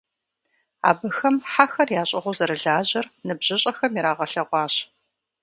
[0.89, 4.75] Абыхэм хьэхэр ящӀыгъуу зэрылажьэр ныбжьыщӀэхэм ирагъэлъэгъуащ.